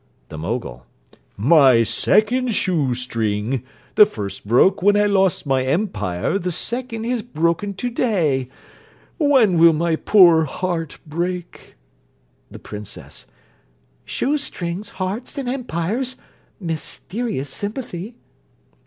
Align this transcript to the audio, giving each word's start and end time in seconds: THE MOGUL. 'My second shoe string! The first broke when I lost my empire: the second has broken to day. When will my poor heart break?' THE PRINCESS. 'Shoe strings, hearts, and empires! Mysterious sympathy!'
THE 0.29 0.37
MOGUL. 0.39 0.83
'My 1.37 1.83
second 1.83 2.55
shoe 2.55 2.95
string! 2.95 3.61
The 3.93 4.07
first 4.07 4.47
broke 4.47 4.81
when 4.81 4.97
I 4.97 5.05
lost 5.05 5.45
my 5.45 5.63
empire: 5.63 6.39
the 6.39 6.51
second 6.51 7.03
has 7.03 7.21
broken 7.21 7.75
to 7.75 7.87
day. 7.87 8.49
When 9.19 9.59
will 9.59 9.73
my 9.73 9.95
poor 9.95 10.45
heart 10.45 10.97
break?' 11.05 11.75
THE 12.49 12.57
PRINCESS. 12.57 13.27
'Shoe 14.03 14.37
strings, 14.39 14.89
hearts, 14.97 15.37
and 15.37 15.47
empires! 15.47 16.15
Mysterious 16.59 17.51
sympathy!' 17.51 18.15